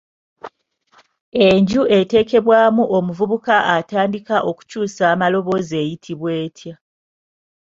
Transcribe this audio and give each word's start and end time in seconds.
Enju 1.47 1.81
eteekebwamu 1.97 2.83
omuvubuka 2.97 3.55
atandiikiriza 3.75 4.37
okukyusa 4.49 5.03
amaloboozi 5.13 5.73
eyitibwa 5.83 6.29
etya? 6.43 6.73